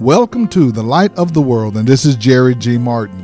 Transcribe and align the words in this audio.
Welcome 0.00 0.48
to 0.48 0.72
the 0.72 0.82
Light 0.82 1.16
of 1.16 1.32
the 1.32 1.40
World, 1.40 1.74
and 1.74 1.88
this 1.88 2.04
is 2.04 2.16
Jerry 2.16 2.54
G. 2.54 2.76
Martin. 2.76 3.18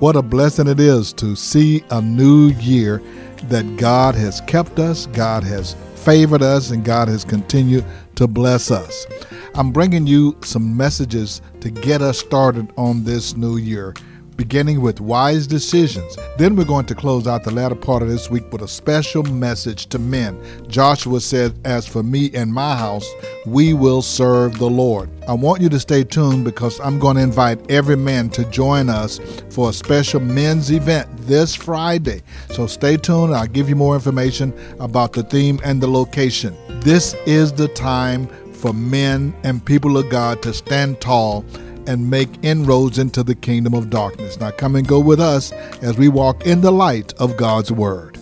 What 0.00 0.16
a 0.16 0.20
blessing 0.20 0.66
it 0.66 0.80
is 0.80 1.12
to 1.12 1.36
see 1.36 1.84
a 1.90 2.02
new 2.02 2.48
year 2.54 3.00
that 3.44 3.76
God 3.76 4.16
has 4.16 4.40
kept 4.40 4.80
us, 4.80 5.06
God 5.06 5.44
has 5.44 5.76
favored 5.94 6.42
us, 6.42 6.72
and 6.72 6.84
God 6.84 7.06
has 7.06 7.24
continued 7.24 7.84
to 8.16 8.26
bless 8.26 8.72
us. 8.72 9.06
I'm 9.54 9.70
bringing 9.70 10.08
you 10.08 10.36
some 10.42 10.76
messages 10.76 11.40
to 11.60 11.70
get 11.70 12.02
us 12.02 12.18
started 12.18 12.72
on 12.76 13.04
this 13.04 13.36
new 13.36 13.56
year 13.56 13.94
beginning 14.38 14.80
with 14.80 15.00
wise 15.00 15.46
decisions. 15.46 16.16
Then 16.38 16.56
we're 16.56 16.64
going 16.64 16.86
to 16.86 16.94
close 16.94 17.26
out 17.26 17.44
the 17.44 17.50
latter 17.50 17.74
part 17.74 18.02
of 18.02 18.08
this 18.08 18.30
week 18.30 18.50
with 18.50 18.62
a 18.62 18.68
special 18.68 19.24
message 19.24 19.86
to 19.88 19.98
men. 19.98 20.40
Joshua 20.68 21.20
said, 21.20 21.58
As 21.64 21.86
for 21.86 22.02
me 22.02 22.30
and 22.32 22.54
my 22.54 22.76
house, 22.76 23.06
we 23.44 23.74
will 23.74 24.00
serve 24.00 24.58
the 24.58 24.70
Lord. 24.70 25.10
I 25.28 25.34
want 25.34 25.60
you 25.60 25.68
to 25.68 25.80
stay 25.80 26.04
tuned 26.04 26.44
because 26.44 26.80
I'm 26.80 26.98
going 26.98 27.16
to 27.16 27.22
invite 27.22 27.70
every 27.70 27.96
man 27.96 28.30
to 28.30 28.44
join 28.46 28.88
us 28.88 29.20
for 29.50 29.70
a 29.70 29.72
special 29.72 30.20
men's 30.20 30.70
event 30.70 31.08
this 31.26 31.54
Friday. 31.54 32.22
So 32.50 32.66
stay 32.68 32.96
tuned. 32.96 33.34
I'll 33.34 33.46
give 33.46 33.68
you 33.68 33.76
more 33.76 33.96
information 33.96 34.54
about 34.78 35.12
the 35.12 35.24
theme 35.24 35.58
and 35.64 35.82
the 35.82 35.88
location. 35.88 36.56
This 36.80 37.14
is 37.26 37.52
the 37.52 37.68
time 37.68 38.28
for 38.52 38.72
men 38.72 39.34
and 39.42 39.64
people 39.64 39.98
of 39.98 40.08
God 40.10 40.42
to 40.42 40.54
stand 40.54 41.00
tall 41.00 41.44
and 41.88 42.08
make 42.08 42.28
inroads 42.42 42.98
into 42.98 43.22
the 43.22 43.34
kingdom 43.34 43.72
of 43.72 43.88
darkness. 43.88 44.38
Now, 44.38 44.50
come 44.50 44.76
and 44.76 44.86
go 44.86 45.00
with 45.00 45.18
us 45.18 45.52
as 45.82 45.96
we 45.96 46.08
walk 46.08 46.46
in 46.46 46.60
the 46.60 46.70
light 46.70 47.14
of 47.14 47.36
God's 47.38 47.72
word. 47.72 48.16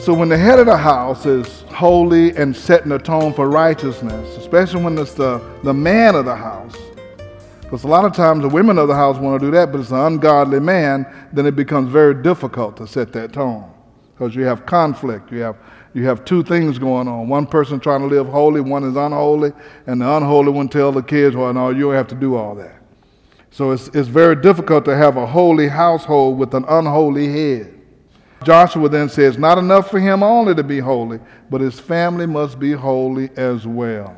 So, 0.00 0.14
when 0.14 0.28
the 0.28 0.38
head 0.38 0.60
of 0.60 0.66
the 0.66 0.76
house 0.76 1.26
is 1.26 1.62
holy 1.62 2.36
and 2.36 2.54
setting 2.54 2.90
the 2.90 2.98
tone 2.98 3.34
for 3.34 3.48
righteousness, 3.48 4.36
especially 4.36 4.82
when 4.82 4.96
it's 4.96 5.14
the, 5.14 5.42
the 5.64 5.74
man 5.74 6.14
of 6.14 6.24
the 6.24 6.36
house, 6.36 6.76
because 7.62 7.82
a 7.82 7.88
lot 7.88 8.04
of 8.04 8.12
times 8.12 8.42
the 8.42 8.48
women 8.48 8.78
of 8.78 8.86
the 8.86 8.94
house 8.94 9.18
want 9.18 9.40
to 9.40 9.46
do 9.46 9.50
that, 9.50 9.72
but 9.72 9.80
it's 9.80 9.90
an 9.90 9.98
ungodly 9.98 10.60
man, 10.60 11.04
then 11.32 11.46
it 11.46 11.56
becomes 11.56 11.90
very 11.90 12.14
difficult 12.22 12.76
to 12.76 12.86
set 12.86 13.12
that 13.12 13.32
tone 13.32 13.73
because 14.14 14.34
you 14.34 14.44
have 14.44 14.64
conflict. 14.64 15.30
You 15.32 15.40
have 15.40 15.56
you 15.94 16.04
have 16.06 16.24
two 16.24 16.42
things 16.42 16.78
going 16.78 17.06
on. 17.06 17.28
One 17.28 17.46
person 17.46 17.78
trying 17.78 18.00
to 18.00 18.06
live 18.06 18.26
holy, 18.26 18.60
one 18.60 18.82
is 18.82 18.96
unholy, 18.96 19.52
and 19.86 20.00
the 20.00 20.16
unholy 20.16 20.50
one 20.50 20.68
tell 20.68 20.90
the 20.90 21.02
kids, 21.02 21.36
well, 21.36 21.54
no, 21.54 21.70
you 21.70 21.88
have 21.90 22.08
to 22.08 22.16
do 22.16 22.34
all 22.34 22.56
that. 22.56 22.82
So 23.52 23.70
it's, 23.70 23.86
it's 23.88 24.08
very 24.08 24.34
difficult 24.34 24.84
to 24.86 24.96
have 24.96 25.16
a 25.16 25.24
holy 25.24 25.68
household 25.68 26.36
with 26.36 26.52
an 26.54 26.64
unholy 26.68 27.28
head. 27.28 27.80
Joshua 28.42 28.88
then 28.88 29.08
says, 29.08 29.38
not 29.38 29.56
enough 29.56 29.88
for 29.88 30.00
him 30.00 30.24
only 30.24 30.54
to 30.56 30.64
be 30.64 30.80
holy, 30.80 31.20
but 31.48 31.60
his 31.60 31.78
family 31.78 32.26
must 32.26 32.58
be 32.58 32.72
holy 32.72 33.30
as 33.36 33.64
well. 33.64 34.16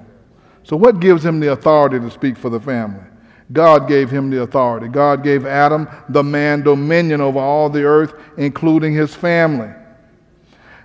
So, 0.62 0.76
what 0.76 0.98
gives 0.98 1.24
him 1.24 1.38
the 1.38 1.52
authority 1.52 2.00
to 2.00 2.10
speak 2.10 2.38
for 2.38 2.48
the 2.48 2.58
family? 2.58 3.04
God 3.52 3.86
gave 3.86 4.10
him 4.10 4.30
the 4.30 4.40
authority. 4.40 4.88
God 4.88 5.22
gave 5.22 5.46
Adam, 5.46 5.86
the 6.08 6.24
man, 6.24 6.62
dominion 6.62 7.20
over 7.20 7.38
all 7.38 7.68
the 7.68 7.84
earth, 7.84 8.14
including 8.38 8.94
his 8.94 9.14
family. 9.14 9.72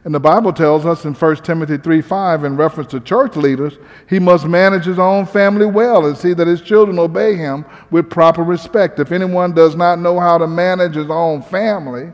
And 0.03 0.15
the 0.15 0.19
Bible 0.19 0.51
tells 0.51 0.85
us 0.85 1.05
in 1.05 1.13
1 1.13 1.35
Timothy 1.37 1.77
3 1.77 2.01
5, 2.01 2.43
in 2.43 2.55
reference 2.57 2.89
to 2.91 2.99
church 2.99 3.35
leaders, 3.35 3.77
he 4.09 4.17
must 4.17 4.47
manage 4.47 4.85
his 4.85 4.97
own 4.97 5.27
family 5.27 5.67
well 5.67 6.07
and 6.07 6.17
see 6.17 6.33
that 6.33 6.47
his 6.47 6.61
children 6.61 6.97
obey 6.97 7.35
him 7.35 7.65
with 7.91 8.09
proper 8.09 8.43
respect. 8.43 8.99
If 8.99 9.11
anyone 9.11 9.53
does 9.53 9.75
not 9.75 9.99
know 9.99 10.19
how 10.19 10.39
to 10.39 10.47
manage 10.47 10.95
his 10.95 11.09
own 11.11 11.43
family, 11.43 12.11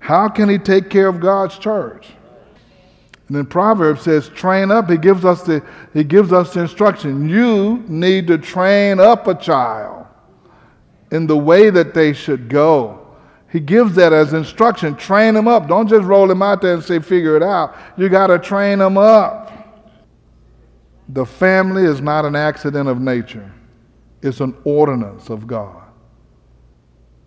how 0.00 0.28
can 0.28 0.48
he 0.48 0.58
take 0.58 0.90
care 0.90 1.06
of 1.06 1.20
God's 1.20 1.56
church? 1.58 2.08
And 3.28 3.36
then 3.36 3.46
Proverbs 3.46 4.02
says, 4.02 4.28
train 4.28 4.72
up. 4.72 4.90
He 4.90 4.98
gives 4.98 5.24
us 5.24 5.42
the, 5.42 5.64
he 5.94 6.02
gives 6.02 6.32
us 6.32 6.52
the 6.52 6.62
instruction. 6.62 7.28
You 7.28 7.84
need 7.86 8.26
to 8.26 8.36
train 8.36 8.98
up 8.98 9.28
a 9.28 9.34
child 9.36 10.06
in 11.12 11.28
the 11.28 11.36
way 11.36 11.70
that 11.70 11.94
they 11.94 12.14
should 12.14 12.48
go. 12.48 13.01
He 13.52 13.60
gives 13.60 13.94
that 13.96 14.14
as 14.14 14.32
instruction. 14.32 14.96
Train 14.96 15.34
them 15.34 15.46
up. 15.46 15.68
Don't 15.68 15.86
just 15.86 16.04
roll 16.04 16.26
them 16.26 16.40
out 16.40 16.62
there 16.62 16.72
and 16.72 16.82
say, 16.82 16.98
figure 17.00 17.36
it 17.36 17.42
out. 17.42 17.76
You 17.98 18.08
got 18.08 18.28
to 18.28 18.38
train 18.38 18.78
them 18.78 18.96
up. 18.96 19.50
The 21.10 21.26
family 21.26 21.82
is 21.82 22.00
not 22.00 22.24
an 22.24 22.34
accident 22.34 22.88
of 22.88 22.98
nature, 22.98 23.52
it's 24.22 24.40
an 24.40 24.56
ordinance 24.64 25.28
of 25.28 25.46
God. 25.46 25.80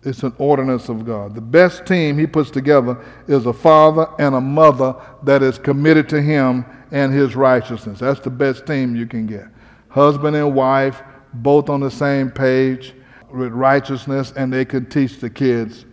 It's 0.02 0.22
an 0.22 0.34
ordinance 0.38 0.88
of 0.88 1.04
God. 1.04 1.34
The 1.34 1.40
best 1.40 1.84
team 1.84 2.16
he 2.16 2.28
puts 2.28 2.50
together 2.50 3.04
is 3.26 3.46
a 3.46 3.52
father 3.52 4.08
and 4.20 4.36
a 4.36 4.40
mother 4.40 4.94
that 5.24 5.42
is 5.42 5.58
committed 5.58 6.08
to 6.10 6.22
him 6.22 6.64
and 6.92 7.12
his 7.12 7.34
righteousness. 7.34 7.98
That's 7.98 8.20
the 8.20 8.30
best 8.30 8.66
team 8.66 8.94
you 8.94 9.06
can 9.06 9.26
get. 9.26 9.46
Husband 9.88 10.36
and 10.36 10.54
wife, 10.54 11.02
both 11.34 11.68
on 11.68 11.80
the 11.80 11.90
same 11.90 12.30
page 12.30 12.94
with 13.32 13.52
righteousness, 13.52 14.32
and 14.36 14.52
they 14.52 14.64
can 14.64 14.86
teach 14.86 15.18
the 15.18 15.30
kids 15.30 15.86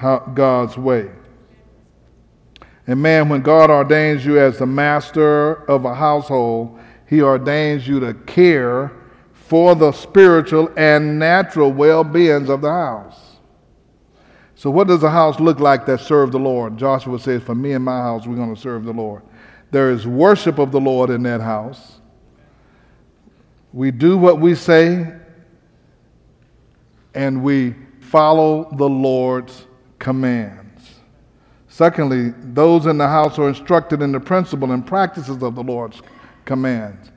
God's 0.00 0.76
way. 0.76 1.10
And 2.86 3.02
man, 3.02 3.28
when 3.28 3.42
God 3.42 3.70
ordains 3.70 4.24
you 4.24 4.38
as 4.38 4.58
the 4.58 4.66
master 4.66 5.68
of 5.68 5.84
a 5.84 5.94
household, 5.94 6.78
he 7.08 7.20
ordains 7.20 7.86
you 7.86 8.00
to 8.00 8.14
care 8.14 8.92
for 9.32 9.74
the 9.74 9.92
spiritual 9.92 10.70
and 10.76 11.18
natural 11.18 11.72
well 11.72 12.04
beings 12.04 12.48
of 12.48 12.60
the 12.60 12.70
house. 12.70 13.20
So, 14.54 14.70
what 14.70 14.88
does 14.88 15.02
a 15.02 15.10
house 15.10 15.38
look 15.38 15.60
like 15.60 15.84
that 15.86 16.00
serves 16.00 16.32
the 16.32 16.38
Lord? 16.38 16.78
Joshua 16.78 17.18
says, 17.18 17.42
For 17.42 17.54
me 17.54 17.72
and 17.72 17.84
my 17.84 17.98
house, 17.98 18.26
we're 18.26 18.36
going 18.36 18.54
to 18.54 18.60
serve 18.60 18.84
the 18.84 18.92
Lord. 18.92 19.22
There 19.70 19.90
is 19.90 20.06
worship 20.06 20.58
of 20.58 20.72
the 20.72 20.80
Lord 20.80 21.10
in 21.10 21.22
that 21.24 21.40
house. 21.40 22.00
We 23.72 23.90
do 23.90 24.16
what 24.16 24.40
we 24.40 24.54
say, 24.54 25.12
and 27.14 27.42
we 27.42 27.74
follow 28.00 28.74
the 28.76 28.88
Lord's 28.88 29.66
commands. 29.98 30.96
Secondly, 31.68 32.32
those 32.54 32.86
in 32.86 32.96
the 32.96 33.06
house 33.06 33.38
are 33.38 33.48
instructed 33.48 34.00
in 34.00 34.12
the 34.12 34.20
principle 34.20 34.72
and 34.72 34.86
practices 34.86 35.42
of 35.42 35.54
the 35.54 35.62
Lord's 35.62 36.00
commands. 36.44 37.10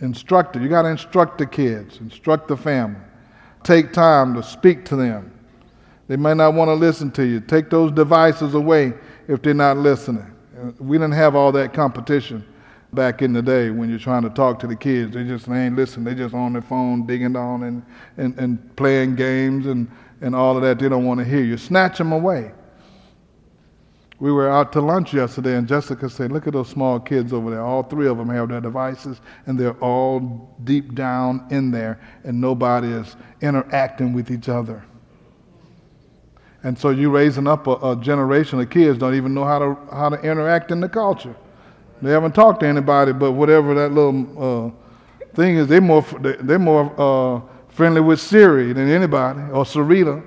Instructed. 0.00 0.62
You 0.62 0.68
got 0.68 0.82
to 0.82 0.88
instruct 0.88 1.38
the 1.38 1.46
kids, 1.46 1.98
instruct 1.98 2.48
the 2.48 2.56
family. 2.56 3.00
Take 3.62 3.92
time 3.92 4.34
to 4.34 4.42
speak 4.42 4.84
to 4.86 4.96
them. 4.96 5.32
They 6.06 6.16
may 6.16 6.34
not 6.34 6.54
want 6.54 6.68
to 6.68 6.74
listen 6.74 7.10
to 7.12 7.26
you. 7.26 7.40
Take 7.40 7.70
those 7.70 7.90
devices 7.90 8.54
away 8.54 8.92
if 9.26 9.42
they're 9.42 9.54
not 9.54 9.78
listening. 9.78 10.30
Uh, 10.56 10.70
we 10.78 10.98
didn't 10.98 11.14
have 11.14 11.34
all 11.34 11.50
that 11.52 11.72
competition 11.72 12.44
back 12.92 13.22
in 13.22 13.32
the 13.32 13.42
day 13.42 13.70
when 13.70 13.88
you're 13.90 13.98
trying 13.98 14.22
to 14.22 14.30
talk 14.30 14.58
to 14.60 14.66
the 14.66 14.76
kids. 14.76 15.14
They 15.14 15.24
just 15.24 15.48
they 15.48 15.66
ain't 15.66 15.76
listening. 15.76 16.04
They 16.04 16.14
just 16.14 16.34
on 16.34 16.52
their 16.52 16.62
phone 16.62 17.06
digging 17.06 17.34
on 17.36 17.64
and, 17.64 17.82
and, 18.16 18.38
and 18.38 18.76
playing 18.76 19.16
games 19.16 19.66
and 19.66 19.90
and 20.24 20.34
all 20.34 20.56
of 20.56 20.62
that, 20.62 20.78
they 20.78 20.88
don't 20.88 21.04
want 21.04 21.20
to 21.20 21.24
hear 21.24 21.42
you. 21.42 21.58
Snatch 21.58 21.98
them 21.98 22.10
away. 22.10 22.50
We 24.20 24.32
were 24.32 24.48
out 24.48 24.72
to 24.72 24.80
lunch 24.80 25.12
yesterday, 25.12 25.54
and 25.54 25.68
Jessica 25.68 26.08
said, 26.08 26.32
Look 26.32 26.46
at 26.46 26.54
those 26.54 26.70
small 26.70 26.98
kids 26.98 27.34
over 27.34 27.50
there. 27.50 27.60
All 27.60 27.82
three 27.82 28.08
of 28.08 28.16
them 28.16 28.30
have 28.30 28.48
their 28.48 28.62
devices, 28.62 29.20
and 29.44 29.60
they're 29.60 29.78
all 29.82 30.56
deep 30.64 30.94
down 30.94 31.46
in 31.50 31.70
there, 31.70 32.00
and 32.24 32.40
nobody 32.40 32.88
is 32.88 33.16
interacting 33.42 34.14
with 34.14 34.30
each 34.30 34.48
other. 34.48 34.82
And 36.62 36.78
so 36.78 36.88
you're 36.88 37.10
raising 37.10 37.46
up 37.46 37.66
a, 37.66 37.72
a 37.72 37.96
generation 38.00 38.58
of 38.60 38.70
kids 38.70 38.98
don't 38.98 39.14
even 39.14 39.34
know 39.34 39.44
how 39.44 39.58
to, 39.58 39.76
how 39.92 40.08
to 40.08 40.16
interact 40.22 40.70
in 40.70 40.80
the 40.80 40.88
culture. 40.88 41.36
They 42.00 42.12
haven't 42.12 42.34
talked 42.34 42.60
to 42.60 42.66
anybody, 42.66 43.12
but 43.12 43.32
whatever 43.32 43.74
that 43.74 43.92
little 43.92 44.68
uh, 44.72 45.34
thing 45.34 45.56
is, 45.56 45.66
they're 45.66 45.82
more, 45.82 46.02
they're 46.40 46.58
more 46.58 46.94
uh, 46.98 47.53
friendly 47.74 48.00
with 48.00 48.20
Siri 48.20 48.72
than 48.72 48.88
anybody, 48.88 49.40
or 49.50 49.64
Sarita. 49.64 50.24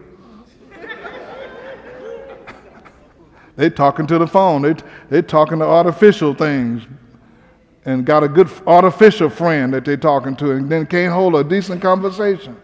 they 3.55 3.69
talking 3.69 4.05
to 4.05 4.19
the 4.19 4.27
phone. 4.27 4.61
They 4.61 4.75
they 5.09 5.21
talking 5.21 5.59
to 5.59 5.65
artificial 5.65 6.33
things, 6.33 6.83
and 7.85 8.05
got 8.05 8.21
a 8.21 8.27
good 8.27 8.49
artificial 8.67 9.29
friend 9.29 9.73
that 9.73 9.85
they 9.85 9.95
talking 9.95 10.35
to, 10.35 10.51
and 10.51 10.69
then 10.69 10.85
can't 10.85 11.13
hold 11.13 11.35
a 11.35 11.43
decent 11.43 11.81
conversation. 11.81 12.57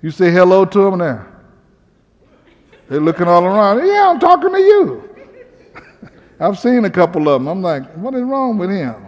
You 0.00 0.12
say 0.12 0.30
hello 0.30 0.64
to 0.64 0.78
them 0.78 0.98
now. 0.98 1.26
They're 2.88 3.00
looking 3.00 3.26
all 3.26 3.44
around. 3.44 3.86
Yeah, 3.86 4.08
I'm 4.08 4.20
talking 4.20 4.52
to 4.52 4.58
you. 4.58 5.10
I've 6.40 6.58
seen 6.58 6.84
a 6.84 6.90
couple 6.90 7.28
of 7.28 7.40
them. 7.40 7.48
I'm 7.48 7.60
like, 7.60 7.92
what 7.94 8.14
is 8.14 8.22
wrong 8.22 8.56
with 8.56 8.70
him? 8.70 9.07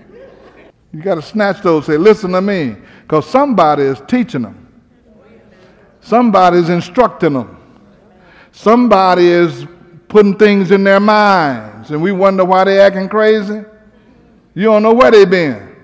You 0.93 1.03
got 1.03 1.17
to 1.17 1.23
snatch 1.23 1.63
those. 1.63 1.87
Say, 1.87 1.97
listen 1.97 2.33
to 2.33 2.41
me. 2.41 2.77
Because 3.03 3.29
somebody 3.29 3.85
is 3.85 4.01
teaching 4.09 4.43
them, 4.43 4.69
somebody 6.01 6.59
is 6.59 6.69
instructing 6.69 7.35
them, 7.35 7.57
somebody 8.53 9.27
is 9.27 9.67
putting 10.09 10.37
things 10.37 10.71
in 10.71 10.85
their 10.85 11.01
minds, 11.01 11.91
and 11.91 12.03
we 12.03 12.13
wonder 12.13 12.45
why 12.45 12.65
they 12.65 12.81
acting 12.81 13.09
crazy. 13.09 13.63
You 14.55 14.65
don't 14.65 14.83
know 14.83 14.93
where 14.93 15.11
they 15.11 15.25
been. 15.25 15.77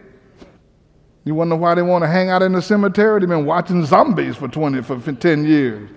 You 1.25 1.35
wonder 1.35 1.56
why 1.56 1.75
they 1.75 1.82
want 1.82 2.03
to 2.03 2.08
hang 2.08 2.31
out 2.31 2.43
in 2.43 2.53
the 2.53 2.62
cemetery. 2.62 3.20
They've 3.20 3.29
been 3.29 3.47
watching 3.47 3.85
zombies 3.85 4.37
for 4.37 4.47
20, 4.47 4.82
for 4.82 5.12
10 5.12 5.44
years. 5.44 5.91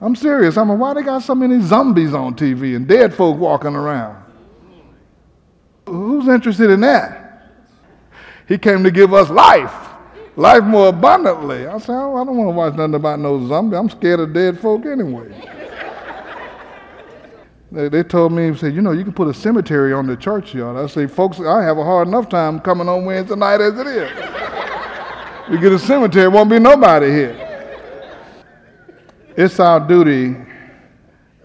I'm 0.00 0.14
serious. 0.14 0.58
I 0.58 0.64
mean, 0.64 0.78
why 0.78 0.92
they 0.92 1.02
got 1.02 1.22
so 1.22 1.34
many 1.34 1.60
zombies 1.62 2.12
on 2.12 2.34
TV 2.34 2.76
and 2.76 2.86
dead 2.86 3.14
folk 3.14 3.38
walking 3.38 3.74
around? 3.74 4.22
Who's 5.86 6.28
interested 6.28 6.68
in 6.68 6.80
that? 6.82 7.25
He 8.46 8.58
came 8.58 8.84
to 8.84 8.90
give 8.90 9.12
us 9.12 9.28
life, 9.30 9.72
life 10.36 10.62
more 10.62 10.88
abundantly. 10.88 11.66
I 11.66 11.78
said, 11.78 11.94
oh, 11.94 12.16
I 12.16 12.24
don't 12.24 12.36
want 12.36 12.48
to 12.48 12.52
watch 12.52 12.74
nothing 12.74 12.94
about 12.94 13.18
no 13.18 13.46
zombie. 13.48 13.76
I'm 13.76 13.90
scared 13.90 14.20
of 14.20 14.32
dead 14.32 14.60
folk 14.60 14.86
anyway. 14.86 15.28
they, 17.72 17.88
they 17.88 18.02
told 18.02 18.32
me, 18.32 18.54
said, 18.56 18.74
you 18.74 18.82
know, 18.82 18.92
you 18.92 19.04
can 19.04 19.12
put 19.12 19.28
a 19.28 19.34
cemetery 19.34 19.92
on 19.92 20.06
the 20.06 20.16
churchyard. 20.16 20.76
I 20.76 20.86
say, 20.86 21.06
folks, 21.06 21.40
I 21.40 21.62
have 21.62 21.78
a 21.78 21.84
hard 21.84 22.08
enough 22.08 22.28
time 22.28 22.60
coming 22.60 22.88
on 22.88 23.04
Wednesday 23.04 23.36
night 23.36 23.60
as 23.60 23.78
it 23.78 23.86
is. 23.86 24.10
you 25.50 25.60
get 25.60 25.72
a 25.72 25.78
cemetery, 25.78 26.28
won't 26.28 26.50
be 26.50 26.58
nobody 26.58 27.10
here. 27.10 27.42
It's 29.36 29.60
our 29.60 29.80
duty 29.80 30.36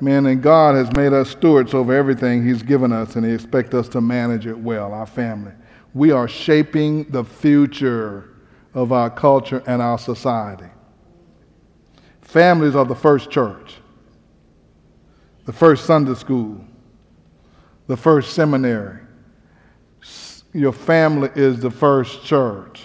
Man, 0.01 0.25
and 0.25 0.41
God 0.41 0.73
has 0.73 0.91
made 0.93 1.13
us 1.13 1.29
stewards 1.29 1.75
over 1.75 1.93
everything 1.93 2.43
He's 2.43 2.63
given 2.63 2.91
us, 2.91 3.15
and 3.15 3.23
He 3.23 3.31
expects 3.31 3.75
us 3.75 3.87
to 3.89 4.01
manage 4.01 4.47
it 4.47 4.57
well, 4.57 4.93
our 4.93 5.05
family. 5.05 5.51
We 5.93 6.11
are 6.11 6.27
shaping 6.27 7.05
the 7.05 7.23
future 7.23 8.29
of 8.73 8.91
our 8.91 9.09
culture 9.09 9.61
and 9.67 9.81
our 9.81 9.97
society. 9.97 10.69
Families 12.21 12.75
are 12.75 12.85
the 12.85 12.95
first 12.95 13.29
church, 13.29 13.75
the 15.45 15.51
first 15.53 15.85
Sunday 15.85 16.13
school, 16.13 16.63
the 17.87 17.97
first 17.97 18.33
seminary. 18.33 18.99
Your 20.53 20.71
family 20.71 21.29
is 21.35 21.59
the 21.59 21.71
first 21.71 22.23
church. 22.23 22.81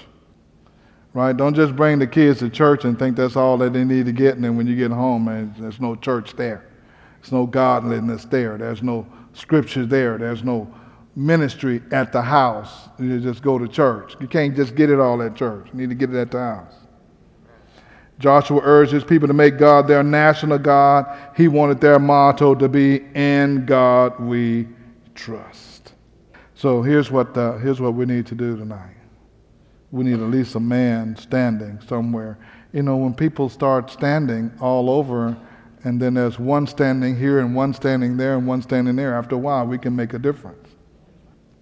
Right? 1.14 1.35
Don't 1.35 1.55
just 1.55 1.75
bring 1.75 1.99
the 1.99 2.06
kids 2.06 2.41
to 2.41 2.50
church 2.50 2.85
and 2.85 2.99
think 2.99 3.17
that's 3.17 3.37
all 3.37 3.56
that 3.59 3.73
they 3.73 3.85
need 3.85 4.05
to 4.05 4.12
get, 4.12 4.35
and 4.35 4.44
then 4.44 4.55
when 4.56 4.67
you 4.67 4.76
get 4.76 4.91
home, 4.91 5.25
man, 5.25 5.55
there's 5.59 5.81
no 5.81 5.94
church 5.94 6.35
there. 6.37 6.67
There's 7.20 7.32
no 7.32 7.47
godliness 7.47 8.26
there. 8.26 8.59
There's 8.59 8.82
no 8.82 9.06
scriptures 9.32 9.88
there. 9.88 10.19
There's 10.19 10.44
no 10.44 10.73
ministry 11.17 11.83
at 11.91 12.13
the 12.13 12.21
house. 12.23 12.89
You 12.99 13.19
just 13.19 13.43
go 13.43 13.59
to 13.59 13.67
church. 13.67 14.15
You 14.21 14.29
can't 14.29 14.55
just 14.55 14.75
get 14.75 14.91
it 14.91 15.01
all 15.01 15.23
at 15.23 15.35
church. 15.35 15.67
You 15.73 15.79
need 15.81 15.89
to 15.89 15.95
get 15.95 16.15
it 16.15 16.21
at 16.21 16.31
the 16.31 16.39
house. 16.39 16.75
Joshua 18.19 18.61
urges 18.63 19.03
people 19.05 19.27
to 19.29 19.35
make 19.35 19.59
God 19.59 19.89
their 19.89 20.03
national 20.03 20.59
God. 20.59 21.07
He 21.37 21.49
wanted 21.49 21.81
their 21.81 21.99
motto 21.99 22.55
to 22.55 22.69
be, 22.69 23.05
In 23.15 23.67
God 23.67 24.19
we 24.21 24.69
trust. 25.15 25.93
So 26.55 26.81
here's 26.81 27.11
what, 27.11 27.37
uh, 27.37 27.59
here's 27.59 27.81
what 27.81 27.95
we 27.95 28.07
need 28.07 28.27
to 28.27 28.35
do 28.35 28.57
tonight. 28.57 28.95
We 29.91 30.05
need 30.05 30.15
at 30.15 30.31
least 30.31 30.55
a 30.55 30.61
man 30.61 31.17
standing 31.17 31.81
somewhere. 31.87 32.39
You 32.73 32.83
know, 32.83 32.97
when 32.97 33.15
people 33.15 33.49
start 33.49 33.91
standing 33.91 34.51
all 34.61 34.89
over, 34.91 35.37
and 35.85 36.01
then 36.01 36.15
there's 36.15 36.39
one 36.39 36.67
standing 36.67 37.17
here 37.17 37.41
and 37.41 37.55
one 37.55 37.73
standing 37.75 38.17
there 38.17 38.37
and 38.37 38.47
one 38.47 38.62
standing 38.62 38.97
there, 38.97 39.15
after 39.15 39.35
a 39.35 39.39
while 39.39 39.67
we 39.67 39.79
can 39.79 39.95
make 39.95 40.15
a 40.15 40.19
difference. 40.19 40.66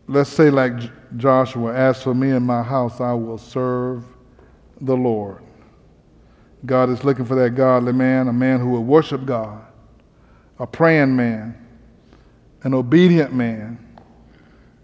Let's 0.06 0.30
say, 0.30 0.50
like 0.50 0.72
Joshua, 1.16 1.72
as 1.74 2.02
for 2.02 2.14
me 2.14 2.30
and 2.30 2.46
my 2.46 2.62
house, 2.62 3.00
I 3.00 3.12
will 3.12 3.38
serve 3.38 4.04
the 4.80 4.96
Lord. 4.96 5.42
God 6.66 6.90
is 6.90 7.04
looking 7.04 7.24
for 7.24 7.34
that 7.36 7.50
godly 7.50 7.92
man, 7.92 8.28
a 8.28 8.32
man 8.32 8.60
who 8.60 8.70
will 8.70 8.84
worship 8.84 9.24
God, 9.24 9.62
a 10.58 10.66
praying 10.66 11.14
man, 11.14 11.56
an 12.62 12.74
obedient 12.74 13.32
man, 13.32 13.78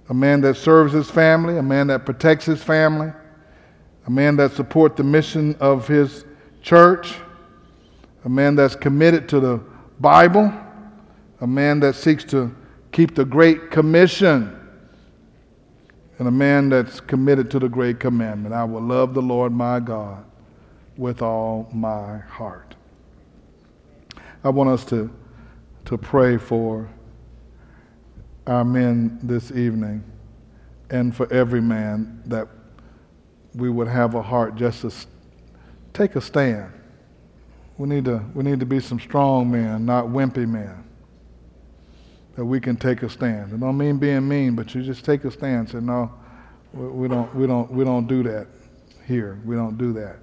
a 0.09 0.15
man 0.15 0.41
that 0.43 0.57
serves 0.57 0.93
his 0.93 1.11
family, 1.11 1.59
a 1.59 1.63
man 1.63 1.87
that 1.89 2.05
protects 2.05 2.45
his 2.45 2.63
family, 2.63 3.13
a 4.07 4.11
man 4.11 4.37
that 4.37 4.53
supports 4.53 4.97
the 4.97 5.05
mission 5.05 5.55
of 5.61 5.87
his 5.87 6.25
church 6.63 7.15
a 8.25 8.29
man 8.29 8.55
that's 8.55 8.77
committed 8.77 9.29
to 9.31 9.41
the 9.41 9.61
Bible, 9.99 10.53
a 11.41 11.47
man 11.47 11.81
that 11.81 11.95
seeks 11.95 12.25
to 12.25 12.55
keep 12.93 13.15
the 13.15 13.25
Great 13.25 13.71
Commission, 13.71 14.57
and 16.21 16.29
a 16.29 16.31
man 16.31 16.69
that's 16.69 17.01
committed 17.01 17.51
to 17.51 17.59
the 17.59 17.69
Great 17.69 17.99
Commandment. 17.99 18.55
I 18.55 18.63
will 18.63 18.83
love 18.83 19.15
the 19.15 19.23
Lord 19.23 19.53
my 19.53 19.81
God 19.81 20.25
with 20.97 21.23
all 21.23 21.69
my 21.73 22.19
heart. 22.19 22.77
I 24.45 24.51
want 24.51 24.71
us 24.71 24.85
to, 24.87 25.11
to 25.87 25.99
pray 25.99 26.37
for 26.37 26.89
our 28.47 28.65
men 28.65 29.19
this 29.23 29.51
evening 29.51 30.05
and 30.91 31.17
for 31.17 31.31
every 31.33 31.61
man 31.61 32.23
that 32.27 32.47
we 33.55 33.69
would 33.69 33.89
have 33.89 34.15
a 34.15 34.23
heart 34.23 34.55
just 34.55 34.83
to 34.83 34.93
take 35.93 36.15
a 36.15 36.21
stand 36.21 36.71
we 37.81 37.89
need 37.89 38.05
to, 38.05 38.23
we 38.35 38.45
need 38.45 38.61
to 38.61 38.67
be 38.67 38.79
some 38.79 39.01
strong 39.01 39.51
men, 39.51 39.87
not 39.87 40.05
wimpy 40.05 40.47
men. 40.47 40.85
That 42.37 42.45
we 42.45 42.61
can 42.61 42.77
take 42.77 43.03
a 43.03 43.11
stand. 43.11 43.53
It 43.53 43.61
don't 43.61 43.77
mean 43.77 43.99
being 43.99 44.27
mean, 44.27 44.55
but 44.55 44.75
you 44.75 44.83
just 44.83 45.05
take 45.05 45.25
a 45.25 45.31
stand. 45.31 45.69
Say, 45.69 45.81
no, 45.81 46.13
we, 46.73 47.09
don't, 47.09 47.35
we 47.35 47.47
don't, 47.47 47.71
we 47.71 47.85
don't 47.85 48.07
do 48.07 48.23
that 48.23 48.47
here. 49.07 49.41
We 49.45 49.57
don't 49.57 49.77
do 49.77 49.93
that. 49.95 50.17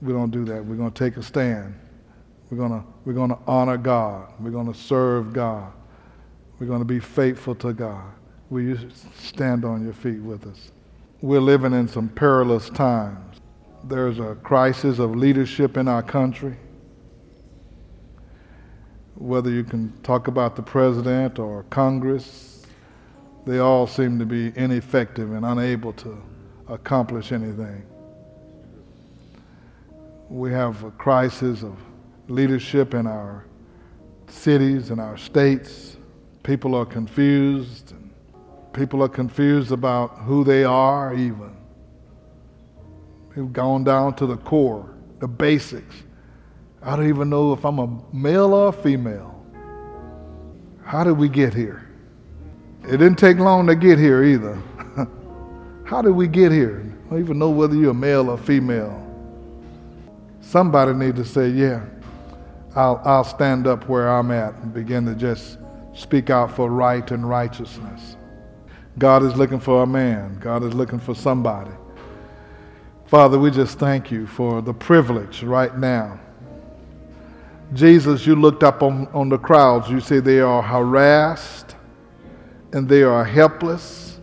We 0.00 0.12
don't 0.12 0.30
do 0.30 0.44
that. 0.46 0.64
We're 0.64 0.76
going 0.76 0.90
to 0.90 0.98
take 0.98 1.18
a 1.18 1.22
stand. 1.22 1.78
We're 2.50 2.56
going 2.56 2.84
we're 3.04 3.12
to 3.12 3.38
honor 3.46 3.76
God. 3.76 4.32
We're 4.40 4.50
going 4.50 4.72
to 4.72 4.78
serve 4.78 5.32
God. 5.32 5.72
We're 6.58 6.66
going 6.66 6.80
to 6.80 6.86
be 6.86 7.00
faithful 7.00 7.54
to 7.56 7.72
God. 7.72 8.12
Will 8.48 8.62
you 8.62 8.78
stand 9.18 9.64
on 9.64 9.84
your 9.84 9.92
feet 9.92 10.20
with 10.20 10.46
us? 10.46 10.72
We're 11.20 11.40
living 11.40 11.72
in 11.74 11.86
some 11.86 12.08
perilous 12.08 12.70
times 12.70 13.30
there's 13.84 14.18
a 14.18 14.36
crisis 14.36 14.98
of 14.98 15.16
leadership 15.16 15.76
in 15.76 15.88
our 15.88 16.02
country. 16.02 16.56
Whether 19.20 19.50
you 19.50 19.64
can 19.64 19.92
talk 20.02 20.28
about 20.28 20.56
the 20.56 20.62
president 20.62 21.38
or 21.38 21.64
Congress, 21.64 22.64
they 23.44 23.58
all 23.58 23.86
seem 23.86 24.18
to 24.18 24.24
be 24.24 24.50
ineffective 24.56 25.32
and 25.32 25.44
unable 25.44 25.92
to 25.92 26.22
accomplish 26.68 27.30
anything. 27.30 27.84
We 30.30 30.50
have 30.52 30.84
a 30.84 30.90
crisis 30.92 31.62
of 31.62 31.76
leadership 32.28 32.94
in 32.94 33.06
our 33.06 33.44
cities 34.26 34.88
and 34.88 34.98
our 34.98 35.18
states. 35.18 35.98
People 36.42 36.74
are 36.74 36.86
confused. 36.86 37.92
People 38.72 39.02
are 39.02 39.08
confused 39.08 39.70
about 39.70 40.20
who 40.20 40.44
they 40.44 40.64
are, 40.64 41.12
even. 41.12 41.54
We've 43.36 43.52
gone 43.52 43.84
down 43.84 44.14
to 44.14 44.24
the 44.24 44.38
core, 44.38 44.94
the 45.18 45.28
basics. 45.28 46.04
I 46.82 46.96
don't 46.96 47.08
even 47.08 47.30
know 47.30 47.52
if 47.52 47.64
I'm 47.64 47.78
a 47.78 48.02
male 48.12 48.54
or 48.54 48.68
a 48.68 48.72
female. 48.72 49.44
How 50.84 51.04
did 51.04 51.12
we 51.12 51.28
get 51.28 51.54
here? 51.54 51.88
It 52.84 52.98
didn't 52.98 53.16
take 53.16 53.38
long 53.38 53.66
to 53.66 53.74
get 53.76 53.98
here 53.98 54.24
either. 54.24 54.60
How 55.84 56.02
did 56.02 56.12
we 56.12 56.28
get 56.28 56.52
here? 56.52 56.84
I 57.06 57.10
don't 57.10 57.20
even 57.20 57.38
know 57.38 57.50
whether 57.50 57.76
you're 57.76 57.90
a 57.90 57.94
male 57.94 58.30
or 58.30 58.38
female. 58.38 59.06
Somebody 60.40 60.94
need 60.94 61.16
to 61.16 61.24
say, 61.24 61.48
yeah, 61.48 61.84
I'll, 62.76 63.00
I'll 63.04 63.24
stand 63.24 63.66
up 63.66 63.88
where 63.88 64.08
I'm 64.08 64.30
at 64.30 64.54
and 64.56 64.72
begin 64.72 65.06
to 65.06 65.14
just 65.14 65.58
speak 65.94 66.30
out 66.30 66.54
for 66.54 66.70
right 66.70 67.08
and 67.10 67.28
righteousness. 67.28 68.16
God 68.98 69.22
is 69.22 69.36
looking 69.36 69.60
for 69.60 69.82
a 69.82 69.86
man. 69.86 70.38
God 70.40 70.64
is 70.64 70.74
looking 70.74 70.98
for 70.98 71.14
somebody 71.14 71.72
Father, 73.10 73.40
we 73.40 73.50
just 73.50 73.80
thank 73.80 74.12
you 74.12 74.24
for 74.24 74.62
the 74.62 74.72
privilege 74.72 75.42
right 75.42 75.76
now. 75.76 76.20
Jesus, 77.72 78.26
you 78.26 78.34
looked 78.34 78.62
up 78.62 78.82
on, 78.82 79.06
on 79.12 79.28
the 79.28 79.38
crowds. 79.38 79.88
You 79.90 80.00
say 80.00 80.20
they 80.20 80.40
are 80.40 80.62
harassed 80.62 81.76
and 82.72 82.88
they 82.88 83.02
are 83.02 83.24
helpless, 83.24 84.20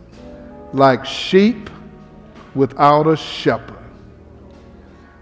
like 0.72 1.04
sheep 1.04 1.70
without 2.54 3.06
a 3.06 3.16
shepherd. 3.16 3.76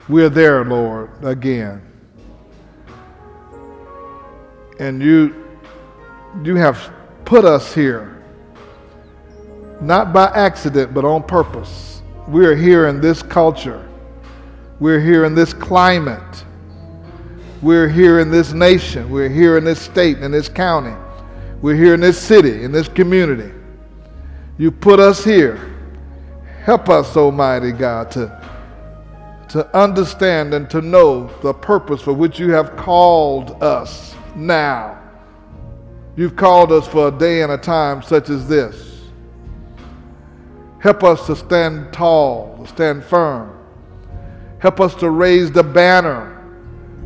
We're 0.09 0.29
there, 0.29 0.65
Lord, 0.65 1.11
again. 1.25 1.83
And 4.79 5.03
you, 5.03 5.45
you 6.45 6.57
have 6.57 6.93
put 7.25 7.45
us 7.45 7.75
here, 7.75 8.23
not 9.81 10.13
by 10.13 10.27
accident, 10.27 10.95
but 10.95 11.05
on 11.05 11.23
purpose 11.23 11.97
we're 12.27 12.57
here 12.57 12.89
in 12.89 13.01
this 13.01 13.23
culture. 13.23 13.89
We're 14.81 15.01
here 15.01 15.25
in 15.25 15.35
this 15.35 15.53
climate. 15.53 16.45
We're 17.67 17.89
here 17.89 18.21
in 18.21 18.31
this 18.31 18.53
nation. 18.53 19.11
We're 19.11 19.29
here 19.29 19.59
in 19.59 19.65
this 19.65 19.81
state, 19.81 20.19
in 20.19 20.31
this 20.31 20.49
county. 20.49 20.95
We're 21.61 21.75
here 21.75 21.95
in 21.95 22.01
this 22.01 22.17
city, 22.17 22.63
in 22.63 22.71
this 22.71 22.87
community. 22.87 23.53
You 24.57 24.71
put 24.71 25.01
us 25.01 25.25
here. 25.25 25.75
Help 26.63 26.89
us, 26.89 27.17
Almighty 27.17 27.73
God, 27.73 28.09
to, 28.13 28.41
to 29.49 29.77
understand 29.77 30.55
and 30.55 30.71
to 30.71 30.81
know 30.81 31.27
the 31.43 31.53
purpose 31.53 32.01
for 32.01 32.13
which 32.13 32.39
you 32.39 32.53
have 32.53 32.77
called 32.77 33.61
us 33.61 34.15
now. 34.37 35.03
You've 36.15 36.37
called 36.37 36.71
us 36.71 36.87
for 36.87 37.09
a 37.09 37.19
day 37.19 37.43
and 37.43 37.51
a 37.51 37.59
time 37.59 38.01
such 38.01 38.31
as 38.31 38.49
this. 38.49 39.01
Help 40.79 41.03
us 41.03 41.27
to 41.27 41.35
stand 41.35 41.93
tall, 41.93 42.63
to 42.63 42.69
stand 42.69 43.03
firm. 43.03 43.59
Help 44.61 44.81
us 44.81 44.95
to 44.95 45.11
raise 45.11 45.51
the 45.51 45.65
banner 45.65 46.36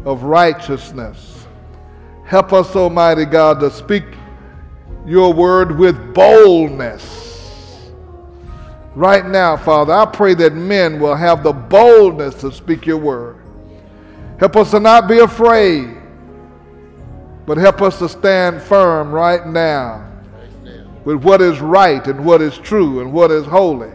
of 0.04 0.22
righteousness. 0.22 1.46
Help 2.24 2.52
us, 2.52 2.74
Almighty 2.76 3.24
God, 3.24 3.60
to 3.60 3.70
speak 3.70 4.04
your 5.06 5.32
word 5.32 5.76
with 5.78 6.14
boldness. 6.14 7.90
Right 8.94 9.26
now, 9.26 9.56
Father, 9.56 9.92
I 9.92 10.06
pray 10.06 10.34
that 10.34 10.54
men 10.54 11.00
will 11.00 11.14
have 11.14 11.42
the 11.42 11.52
boldness 11.52 12.34
to 12.36 12.52
speak 12.52 12.86
your 12.86 12.98
word. 12.98 13.36
Help 14.38 14.56
us 14.56 14.70
to 14.72 14.80
not 14.80 15.08
be 15.08 15.18
afraid, 15.18 15.96
but 17.46 17.58
help 17.58 17.82
us 17.82 17.98
to 17.98 18.08
stand 18.08 18.60
firm 18.62 19.12
right 19.12 19.46
now 19.46 20.06
with 21.04 21.22
what 21.24 21.40
is 21.40 21.60
right 21.60 22.06
and 22.06 22.24
what 22.24 22.42
is 22.42 22.56
true 22.58 23.00
and 23.00 23.12
what 23.12 23.30
is 23.30 23.46
holy. 23.46 23.90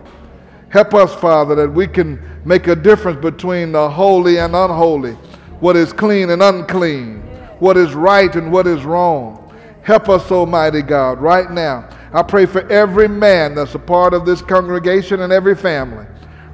Help 0.70 0.94
us, 0.94 1.14
Father, 1.16 1.56
that 1.56 1.70
we 1.70 1.88
can 1.88 2.20
make 2.44 2.68
a 2.68 2.76
difference 2.76 3.22
between 3.22 3.72
the 3.72 3.90
holy 3.90 4.38
and 4.38 4.56
unholy, 4.56 5.18
what 5.60 5.76
is 5.76 5.94
clean 5.94 6.30
and 6.30 6.42
unclean, 6.42 7.22
what 7.60 7.78
is 7.78 7.94
right 7.94 8.34
and 8.36 8.52
what 8.52 8.68
is 8.68 8.84
wrong. 8.84 9.42
Help 9.84 10.10
us, 10.10 10.32
Almighty 10.32 10.82
God, 10.82 11.20
right 11.20 11.50
now. 11.52 11.88
I 12.12 12.24
pray 12.24 12.46
for 12.46 12.68
every 12.72 13.08
man 13.08 13.56
that's 13.56 13.76
a 13.76 13.80
part 13.80 14.14
of 14.14 14.26
this 14.26 14.42
congregation 14.42 15.22
and 15.22 15.32
every 15.32 15.56
family. 15.56 16.06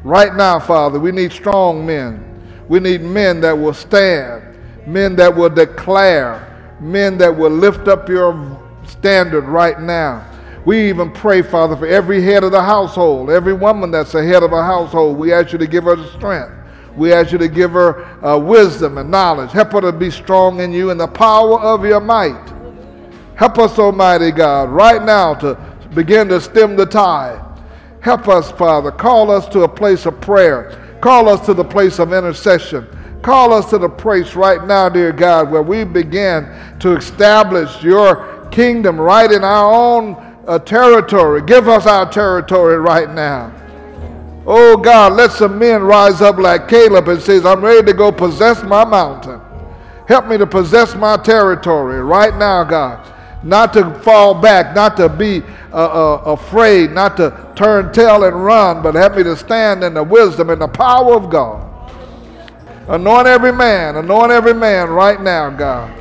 Right 0.03 0.33
now, 0.35 0.59
Father, 0.59 0.99
we 0.99 1.11
need 1.11 1.31
strong 1.31 1.85
men. 1.85 2.27
We 2.67 2.79
need 2.79 3.01
men 3.01 3.41
that 3.41 3.57
will 3.57 3.73
stand, 3.73 4.57
men 4.87 5.15
that 5.17 5.35
will 5.35 5.49
declare, 5.49 6.75
men 6.79 7.17
that 7.19 7.35
will 7.35 7.51
lift 7.51 7.87
up 7.87 8.09
your 8.09 8.59
standard 8.87 9.45
right 9.45 9.79
now. 9.79 10.27
We 10.65 10.89
even 10.89 11.11
pray, 11.11 11.41
Father, 11.41 11.75
for 11.75 11.87
every 11.87 12.21
head 12.21 12.43
of 12.43 12.51
the 12.51 12.61
household, 12.61 13.29
every 13.29 13.53
woman 13.53 13.91
that's 13.91 14.13
a 14.15 14.23
head 14.23 14.43
of 14.43 14.53
a 14.53 14.63
household. 14.63 15.17
We 15.17 15.33
ask 15.33 15.51
you 15.53 15.57
to 15.59 15.67
give 15.67 15.85
her 15.85 15.95
the 15.95 16.07
strength. 16.11 16.51
We 16.95 17.13
ask 17.13 17.31
you 17.31 17.37
to 17.37 17.47
give 17.47 17.71
her 17.71 18.03
uh, 18.25 18.37
wisdom 18.37 18.97
and 18.97 19.09
knowledge. 19.09 19.51
Help 19.51 19.71
her 19.71 19.81
to 19.81 19.91
be 19.91 20.11
strong 20.11 20.59
in 20.59 20.71
you 20.71 20.89
and 20.89 20.99
the 20.99 21.07
power 21.07 21.59
of 21.59 21.85
your 21.85 21.99
might. 21.99 22.53
Help 23.35 23.57
us, 23.57 23.79
Almighty 23.79 24.31
God, 24.31 24.69
right 24.69 25.03
now 25.03 25.33
to 25.35 25.55
begin 25.93 26.27
to 26.29 26.39
stem 26.39 26.75
the 26.75 26.85
tide. 26.85 27.43
Help 28.01 28.27
us, 28.27 28.51
Father. 28.51 28.91
Call 28.91 29.31
us 29.31 29.47
to 29.49 29.61
a 29.61 29.67
place 29.67 30.05
of 30.05 30.19
prayer. 30.21 30.97
Call 31.01 31.29
us 31.29 31.45
to 31.45 31.53
the 31.53 31.63
place 31.63 31.99
of 31.99 32.13
intercession. 32.13 32.87
Call 33.21 33.53
us 33.53 33.69
to 33.69 33.77
the 33.77 33.89
place 33.89 34.35
right 34.35 34.65
now, 34.65 34.89
dear 34.89 35.11
God, 35.11 35.51
where 35.51 35.61
we 35.61 35.83
begin 35.83 36.47
to 36.79 36.95
establish 36.95 37.83
your 37.83 38.47
kingdom 38.51 38.99
right 38.99 39.31
in 39.31 39.43
our 39.43 39.71
own 39.71 40.15
uh, 40.47 40.57
territory. 40.59 41.41
Give 41.43 41.67
us 41.67 41.85
our 41.85 42.11
territory 42.11 42.77
right 42.77 43.09
now. 43.11 43.53
Oh 44.45 44.77
God, 44.77 45.13
let 45.13 45.31
some 45.31 45.59
men 45.59 45.83
rise 45.83 46.21
up 46.21 46.37
like 46.37 46.67
Caleb 46.67 47.07
and 47.07 47.21
says, 47.21 47.45
I'm 47.45 47.63
ready 47.63 47.85
to 47.85 47.93
go 47.93 48.11
possess 48.11 48.63
my 48.63 48.83
mountain. 48.83 49.39
Help 50.07 50.27
me 50.27 50.37
to 50.37 50.47
possess 50.47 50.95
my 50.95 51.17
territory 51.17 52.01
right 52.01 52.35
now, 52.35 52.63
God 52.63 53.07
not 53.43 53.73
to 53.73 53.93
fall 54.01 54.39
back, 54.39 54.75
not 54.75 54.95
to 54.97 55.09
be 55.09 55.41
uh, 55.71 55.75
uh, 55.75 56.21
afraid, 56.25 56.91
not 56.91 57.17
to 57.17 57.53
turn 57.55 57.91
tail 57.91 58.23
and 58.23 58.43
run, 58.43 58.83
but 58.83 58.95
help 58.95 59.15
me 59.15 59.23
to 59.23 59.35
stand 59.35 59.83
in 59.83 59.93
the 59.93 60.03
wisdom 60.03 60.49
and 60.49 60.61
the 60.61 60.67
power 60.67 61.15
of 61.15 61.29
God. 61.29 61.67
Anoint 62.87 63.27
every 63.27 63.53
man, 63.53 63.95
anoint 63.95 64.31
every 64.31 64.53
man 64.53 64.89
right 64.89 65.21
now, 65.21 65.49
God. 65.49 65.97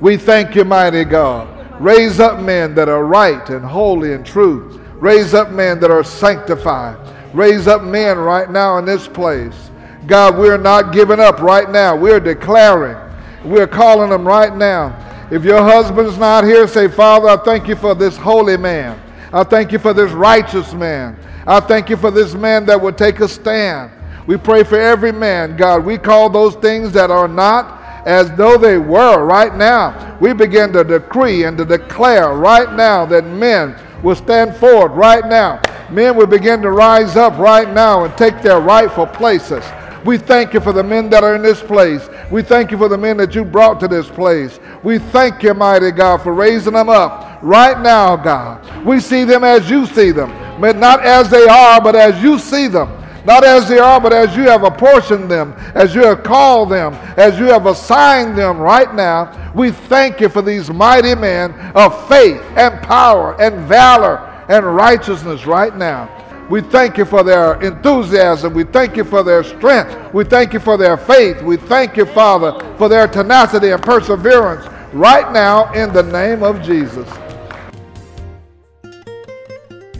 We 0.00 0.16
thank 0.16 0.54
you, 0.54 0.64
mighty 0.64 1.04
God. 1.04 1.52
Raise 1.80 2.20
up 2.20 2.40
men 2.40 2.74
that 2.74 2.88
are 2.88 3.04
right 3.04 3.48
and 3.50 3.64
holy 3.64 4.12
and 4.12 4.24
true. 4.24 4.80
Raise 5.00 5.34
up 5.34 5.50
men 5.50 5.80
that 5.80 5.90
are 5.90 6.04
sanctified. 6.04 6.96
Raise 7.34 7.66
up 7.66 7.82
men 7.82 8.18
right 8.18 8.50
now 8.50 8.78
in 8.78 8.84
this 8.84 9.06
place. 9.06 9.70
God, 10.06 10.38
we're 10.38 10.58
not 10.58 10.92
giving 10.92 11.20
up 11.20 11.40
right 11.40 11.68
now. 11.70 11.96
We're 11.96 12.20
declaring. 12.20 12.96
We're 13.44 13.66
calling 13.66 14.10
them 14.10 14.26
right 14.26 14.54
now 14.54 15.06
if 15.28 15.42
your 15.42 15.60
husband's 15.60 16.18
not 16.18 16.44
here, 16.44 16.68
say, 16.68 16.86
Father, 16.86 17.28
I 17.28 17.36
thank 17.36 17.66
you 17.66 17.74
for 17.74 17.96
this 17.96 18.16
holy 18.16 18.56
man. 18.56 19.00
I 19.32 19.42
thank 19.42 19.72
you 19.72 19.78
for 19.80 19.92
this 19.92 20.12
righteous 20.12 20.72
man. 20.72 21.16
I 21.48 21.58
thank 21.58 21.90
you 21.90 21.96
for 21.96 22.12
this 22.12 22.34
man 22.34 22.64
that 22.66 22.80
will 22.80 22.92
take 22.92 23.18
a 23.18 23.28
stand. 23.28 23.90
We 24.28 24.36
pray 24.36 24.62
for 24.62 24.78
every 24.78 25.10
man, 25.10 25.56
God. 25.56 25.84
We 25.84 25.98
call 25.98 26.30
those 26.30 26.54
things 26.56 26.92
that 26.92 27.10
are 27.10 27.26
not 27.26 27.82
as 28.06 28.30
though 28.36 28.56
they 28.56 28.78
were 28.78 29.24
right 29.24 29.54
now. 29.56 30.16
We 30.20 30.32
begin 30.32 30.72
to 30.74 30.84
decree 30.84 31.42
and 31.42 31.58
to 31.58 31.64
declare 31.64 32.32
right 32.32 32.72
now 32.72 33.04
that 33.06 33.24
men 33.26 33.76
will 34.06 34.14
stand 34.14 34.54
forward 34.54 34.92
right 34.92 35.26
now. 35.26 35.60
Men 35.90 36.16
will 36.16 36.28
begin 36.28 36.62
to 36.62 36.70
rise 36.70 37.16
up 37.16 37.36
right 37.38 37.68
now 37.74 38.04
and 38.04 38.16
take 38.16 38.40
their 38.40 38.60
rightful 38.60 39.08
places. 39.08 39.64
We 40.04 40.16
thank 40.16 40.54
you 40.54 40.60
for 40.60 40.72
the 40.72 40.84
men 40.84 41.10
that 41.10 41.24
are 41.24 41.34
in 41.34 41.42
this 41.42 41.60
place. 41.60 42.08
We 42.30 42.42
thank 42.42 42.70
you 42.70 42.78
for 42.78 42.88
the 42.88 42.96
men 42.96 43.16
that 43.16 43.34
you 43.34 43.44
brought 43.44 43.80
to 43.80 43.88
this 43.88 44.08
place. 44.08 44.60
We 44.84 45.00
thank 45.00 45.42
you, 45.42 45.54
mighty 45.54 45.90
God, 45.90 46.22
for 46.22 46.32
raising 46.32 46.74
them 46.74 46.88
up 46.88 47.40
right 47.42 47.80
now, 47.80 48.14
God. 48.14 48.86
We 48.86 49.00
see 49.00 49.24
them 49.24 49.42
as 49.42 49.68
you 49.68 49.86
see 49.86 50.12
them, 50.12 50.30
but 50.60 50.76
not 50.76 51.04
as 51.04 51.28
they 51.28 51.48
are, 51.48 51.80
but 51.80 51.96
as 51.96 52.22
you 52.22 52.38
see 52.38 52.68
them. 52.68 52.88
Not 53.26 53.44
as 53.44 53.68
they 53.68 53.78
are, 53.78 54.00
but 54.00 54.12
as 54.12 54.36
you 54.36 54.44
have 54.44 54.62
apportioned 54.62 55.28
them, 55.28 55.52
as 55.74 55.96
you 55.96 56.02
have 56.04 56.22
called 56.22 56.70
them, 56.70 56.94
as 57.16 57.40
you 57.40 57.46
have 57.46 57.66
assigned 57.66 58.38
them 58.38 58.58
right 58.58 58.94
now. 58.94 59.52
We 59.52 59.72
thank 59.72 60.20
you 60.20 60.28
for 60.28 60.42
these 60.42 60.70
mighty 60.70 61.14
men 61.16 61.52
of 61.74 62.08
faith 62.08 62.40
and 62.56 62.80
power 62.82 63.40
and 63.40 63.66
valor 63.66 64.18
and 64.48 64.64
righteousness 64.64 65.44
right 65.44 65.76
now. 65.76 66.08
We 66.48 66.60
thank 66.60 66.96
you 66.96 67.04
for 67.04 67.24
their 67.24 67.60
enthusiasm. 67.60 68.54
We 68.54 68.62
thank 68.62 68.96
you 68.96 69.02
for 69.02 69.24
their 69.24 69.42
strength. 69.42 70.14
We 70.14 70.22
thank 70.22 70.52
you 70.52 70.60
for 70.60 70.76
their 70.76 70.96
faith. 70.96 71.42
We 71.42 71.56
thank 71.56 71.96
you, 71.96 72.06
Father, 72.06 72.76
for 72.78 72.88
their 72.88 73.08
tenacity 73.08 73.70
and 73.70 73.82
perseverance 73.82 74.64
right 74.94 75.32
now 75.32 75.72
in 75.72 75.92
the 75.92 76.04
name 76.04 76.44
of 76.44 76.62
Jesus. 76.62 77.08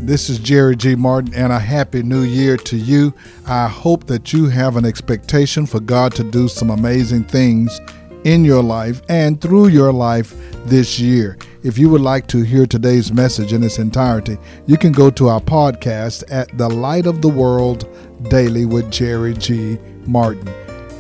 This 0.07 0.31
is 0.31 0.39
Jerry 0.39 0.77
G. 0.77 0.95
Martin, 0.95 1.35
and 1.35 1.53
a 1.53 1.59
happy 1.59 2.01
new 2.01 2.23
year 2.23 2.57
to 2.59 2.77
you. 2.77 3.13
I 3.45 3.67
hope 3.67 4.07
that 4.07 4.33
you 4.33 4.47
have 4.47 4.77
an 4.77 4.85
expectation 4.85 5.67
for 5.67 5.81
God 5.81 6.15
to 6.15 6.23
do 6.23 6.47
some 6.47 6.71
amazing 6.71 7.25
things 7.25 7.81
in 8.23 8.45
your 8.45 8.63
life 8.63 9.03
and 9.09 9.41
through 9.41 9.67
your 9.67 9.93
life 9.93 10.33
this 10.65 11.01
year. 11.01 11.37
If 11.65 11.77
you 11.77 11.91
would 11.91 12.03
like 12.03 12.29
to 12.29 12.45
hear 12.45 12.67
today's 12.67 13.13
message 13.13 13.53
in 13.53 13.65
its 13.65 13.81
entirety, 13.81 14.39
you 14.67 14.79
can 14.79 14.93
go 14.93 15.11
to 15.11 15.27
our 15.27 15.41
podcast 15.41 16.23
at 16.31 16.57
The 16.57 16.71
Light 16.71 17.07
of 17.07 17.21
the 17.21 17.29
World 17.29 17.89
Daily 18.31 18.65
with 18.65 18.93
Jerry 18.93 19.35
G. 19.35 19.77
Martin. 20.07 20.49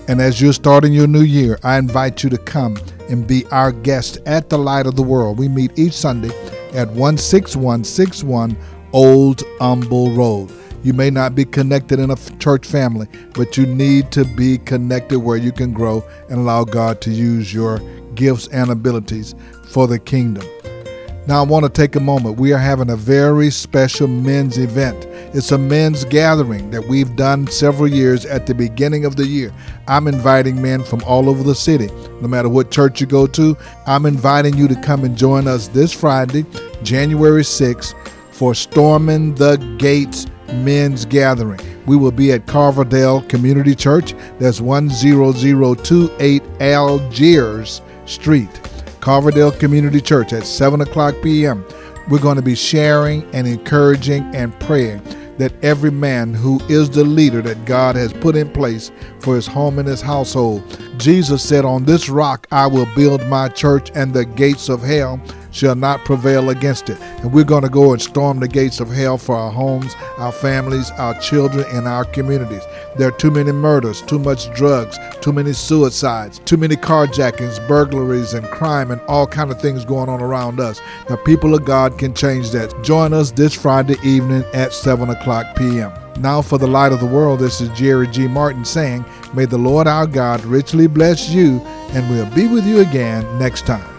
And 0.08 0.20
as 0.20 0.40
you're 0.40 0.52
starting 0.52 0.92
your 0.92 1.06
new 1.06 1.22
year, 1.22 1.60
I 1.62 1.78
invite 1.78 2.24
you 2.24 2.30
to 2.30 2.38
come 2.38 2.76
and 3.08 3.24
be 3.24 3.46
our 3.52 3.70
guest 3.70 4.18
at 4.26 4.48
The 4.48 4.58
Light 4.58 4.88
of 4.88 4.96
the 4.96 5.02
World. 5.04 5.38
We 5.38 5.46
meet 5.46 5.78
each 5.78 5.92
Sunday 5.92 6.30
at 6.74 6.88
16161 6.88 8.56
Old 8.96 9.42
Humble 9.60 10.12
Road. 10.12 10.50
You 10.82 10.94
may 10.94 11.10
not 11.10 11.34
be 11.34 11.44
connected 11.44 11.98
in 11.98 12.10
a 12.10 12.16
church 12.38 12.66
family, 12.66 13.06
but 13.34 13.58
you 13.58 13.66
need 13.66 14.10
to 14.12 14.24
be 14.24 14.56
connected 14.56 15.18
where 15.18 15.36
you 15.36 15.52
can 15.52 15.74
grow 15.74 16.02
and 16.30 16.38
allow 16.38 16.64
God 16.64 17.02
to 17.02 17.10
use 17.10 17.52
your 17.52 17.82
gifts 18.14 18.48
and 18.48 18.70
abilities 18.70 19.34
for 19.68 19.86
the 19.86 19.98
kingdom. 19.98 20.48
Now, 21.26 21.42
I 21.42 21.46
want 21.46 21.64
to 21.64 21.68
take 21.68 21.94
a 21.94 22.00
moment. 22.00 22.38
We 22.38 22.54
are 22.54 22.58
having 22.58 22.88
a 22.88 22.96
very 22.96 23.50
special 23.50 24.08
men's 24.08 24.56
event. 24.56 25.04
It's 25.34 25.52
a 25.52 25.58
men's 25.58 26.06
gathering 26.06 26.70
that 26.70 26.86
we've 26.86 27.14
done 27.16 27.48
several 27.48 27.88
years 27.88 28.24
at 28.24 28.46
the 28.46 28.54
beginning 28.54 29.04
of 29.04 29.16
the 29.16 29.26
year. 29.26 29.52
I'm 29.88 30.08
inviting 30.08 30.62
men 30.62 30.82
from 30.82 31.02
all 31.02 31.28
over 31.28 31.42
the 31.42 31.54
city. 31.54 31.88
No 32.22 32.28
matter 32.28 32.48
what 32.48 32.70
church 32.70 33.02
you 33.02 33.06
go 33.06 33.26
to, 33.26 33.58
I'm 33.86 34.06
inviting 34.06 34.56
you 34.56 34.68
to 34.68 34.80
come 34.80 35.04
and 35.04 35.18
join 35.18 35.46
us 35.46 35.68
this 35.68 35.92
Friday, 35.92 36.46
January 36.82 37.42
6th, 37.42 37.94
for 38.36 38.54
Storming 38.54 39.34
the 39.34 39.56
Gates 39.78 40.26
men's 40.52 41.06
gathering. 41.06 41.58
We 41.86 41.96
will 41.96 42.12
be 42.12 42.32
at 42.32 42.46
Carverdale 42.46 43.22
Community 43.22 43.74
Church. 43.74 44.12
That's 44.38 44.60
10028 44.60 46.42
Algiers 46.60 47.80
Street. 48.04 48.60
Carverdale 49.00 49.52
Community 49.52 50.02
Church 50.02 50.34
at 50.34 50.44
7 50.44 50.82
o'clock 50.82 51.14
p.m. 51.22 51.64
We're 52.10 52.18
going 52.18 52.36
to 52.36 52.42
be 52.42 52.54
sharing 52.54 53.22
and 53.34 53.46
encouraging 53.46 54.34
and 54.34 54.58
praying 54.60 55.02
that 55.38 55.52
every 55.64 55.90
man 55.90 56.34
who 56.34 56.60
is 56.68 56.90
the 56.90 57.04
leader 57.04 57.40
that 57.40 57.64
God 57.64 57.96
has 57.96 58.12
put 58.12 58.36
in 58.36 58.50
place 58.50 58.90
for 59.20 59.34
his 59.34 59.46
home 59.46 59.78
and 59.78 59.88
his 59.88 60.02
household. 60.02 60.62
Jesus 60.98 61.42
said, 61.42 61.64
On 61.64 61.84
this 61.84 62.10
rock 62.10 62.46
I 62.50 62.66
will 62.66 62.88
build 62.94 63.26
my 63.28 63.48
church, 63.48 63.90
and 63.94 64.12
the 64.12 64.26
gates 64.26 64.68
of 64.68 64.82
hell 64.82 65.20
shall 65.56 65.74
not 65.74 66.04
prevail 66.04 66.50
against 66.50 66.90
it. 66.90 67.00
And 67.00 67.32
we're 67.32 67.44
going 67.44 67.62
to 67.62 67.70
go 67.70 67.92
and 67.92 68.02
storm 68.02 68.40
the 68.40 68.48
gates 68.48 68.78
of 68.78 68.90
hell 68.90 69.16
for 69.16 69.34
our 69.34 69.50
homes, 69.50 69.94
our 70.18 70.32
families, 70.32 70.90
our 70.92 71.18
children, 71.20 71.64
and 71.72 71.88
our 71.88 72.04
communities. 72.04 72.62
There 72.96 73.08
are 73.08 73.18
too 73.18 73.30
many 73.30 73.52
murders, 73.52 74.02
too 74.02 74.18
much 74.18 74.52
drugs, 74.54 74.98
too 75.20 75.32
many 75.32 75.54
suicides, 75.54 76.40
too 76.40 76.58
many 76.58 76.76
carjackings, 76.76 77.66
burglaries, 77.66 78.34
and 78.34 78.46
crime, 78.48 78.90
and 78.90 79.00
all 79.02 79.26
kind 79.26 79.50
of 79.50 79.60
things 79.60 79.84
going 79.84 80.10
on 80.10 80.20
around 80.20 80.60
us. 80.60 80.80
The 81.08 81.16
people 81.16 81.54
of 81.54 81.64
God 81.64 81.98
can 81.98 82.12
change 82.12 82.50
that. 82.50 82.74
Join 82.84 83.14
us 83.14 83.30
this 83.30 83.54
Friday 83.54 83.96
evening 84.04 84.44
at 84.52 84.72
7 84.72 85.08
o'clock 85.08 85.56
p.m. 85.56 85.92
Now, 86.20 86.42
for 86.42 86.58
the 86.58 86.66
light 86.66 86.92
of 86.92 87.00
the 87.00 87.06
world, 87.06 87.40
this 87.40 87.60
is 87.60 87.68
Jerry 87.70 88.08
G. 88.08 88.26
Martin 88.28 88.64
saying, 88.64 89.04
May 89.34 89.44
the 89.44 89.58
Lord 89.58 89.86
our 89.86 90.06
God 90.06 90.44
richly 90.44 90.86
bless 90.86 91.30
you, 91.30 91.60
and 91.90 92.08
we'll 92.10 92.30
be 92.34 92.46
with 92.46 92.66
you 92.66 92.80
again 92.80 93.38
next 93.38 93.66
time. 93.66 93.95